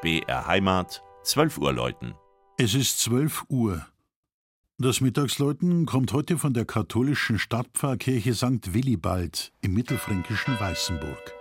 [0.00, 2.14] BR Heimat, 12 Uhr läuten.
[2.56, 3.84] Es ist 12 Uhr.
[4.78, 8.74] Das Mittagsläuten kommt heute von der katholischen Stadtpfarrkirche St.
[8.74, 11.37] Willibald im mittelfränkischen Weißenburg.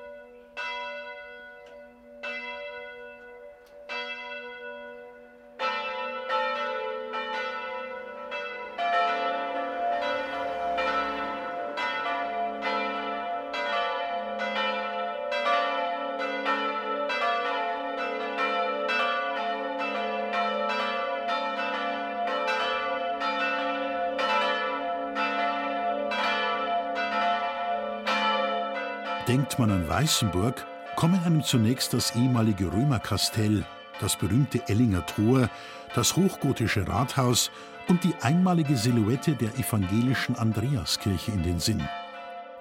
[29.28, 33.66] Denkt man an Weißenburg, kommen einem zunächst das ehemalige Römerkastell,
[34.00, 35.50] das berühmte Ellinger Tor,
[35.96, 37.52] das hochgotische Rathaus
[37.90, 41.84] und die einmalige Silhouette der evangelischen Andreaskirche in den Sinn.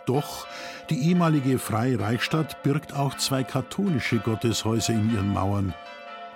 [0.07, 0.49] Doch
[0.91, 5.73] die ehemalige Freie Reichsstadt birgt auch zwei katholische Gotteshäuser in ihren Mauern.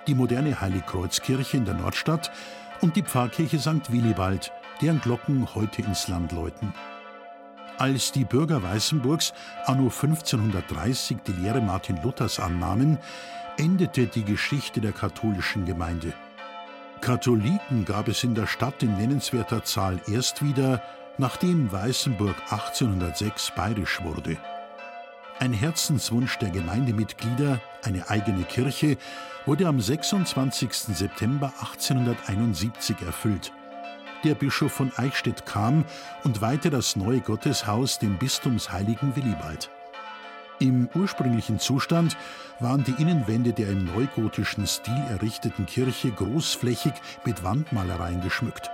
[0.07, 2.31] Die moderne Heiligkreuzkirche in der Nordstadt
[2.79, 3.91] und die Pfarrkirche St.
[3.91, 6.73] Willibald, deren Glocken heute ins Land läuten.
[7.77, 9.33] Als die Bürger Weißenburgs
[9.65, 12.97] anno 1530 die Lehre Martin Luthers annahmen,
[13.57, 16.13] endete die Geschichte der katholischen Gemeinde.
[17.01, 20.83] Katholiken gab es in der Stadt in nennenswerter Zahl erst wieder,
[21.17, 24.37] nachdem Weißenburg 1806 bayerisch wurde.
[25.39, 28.97] Ein Herzenswunsch der Gemeindemitglieder, eine eigene Kirche,
[29.47, 30.71] wurde am 26.
[30.73, 33.51] September 1871 erfüllt
[34.23, 35.85] der Bischof von Eichstätt kam
[36.23, 39.69] und weihte das neue Gotteshaus dem Bistumsheiligen Willibald.
[40.59, 42.15] Im ursprünglichen Zustand
[42.59, 46.93] waren die Innenwände der im neugotischen Stil errichteten Kirche großflächig
[47.25, 48.69] mit Wandmalereien geschmückt.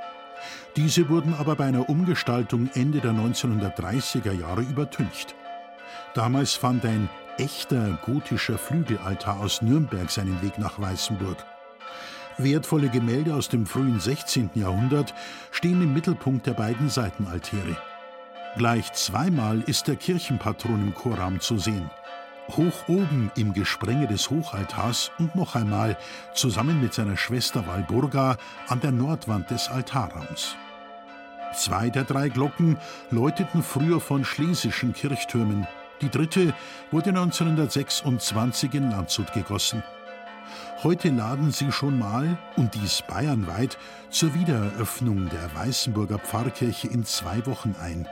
[0.76, 5.34] Diese wurden aber bei einer Umgestaltung Ende der 1930er Jahre übertüncht.
[6.14, 11.38] Damals fand ein echter gotischer Flügelaltar aus Nürnberg seinen Weg nach Weißenburg.
[12.40, 14.52] Wertvolle Gemälde aus dem frühen 16.
[14.54, 15.16] Jahrhundert
[15.50, 17.76] stehen im Mittelpunkt der beiden Seitenaltäre.
[18.58, 21.90] Gleich zweimal ist der Kirchenpatron im Chorraum zu sehen.
[22.50, 25.98] Hoch oben im Gesprenge des Hochaltars und noch einmal
[26.34, 28.38] zusammen mit seiner Schwester Walburga
[28.68, 30.56] an der Nordwand des Altarraums.
[31.56, 32.78] Zwei der drei Glocken
[33.10, 35.68] läuteten früher von schlesischen Kirchtürmen.
[36.02, 36.54] Die dritte
[36.92, 39.84] wurde 1926 in Landshut gegossen.
[40.84, 43.78] Heute laden sie schon mal, und dies bayernweit,
[44.10, 48.08] zur Wiedereröffnung der Weißenburger Pfarrkirche in zwei Wochen ein.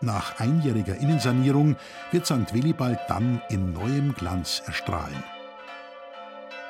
[0.00, 1.76] Nach einjähriger Innensanierung
[2.10, 2.54] wird St.
[2.54, 5.22] Willibald dann in neuem Glanz erstrahlen.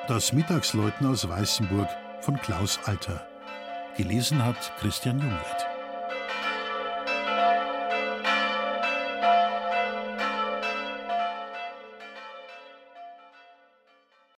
[0.09, 1.89] Das Mittagsläuten aus Weißenburg
[2.23, 3.25] von Klaus Alter.
[3.97, 5.70] Gelesen hat Christian Jungwirth.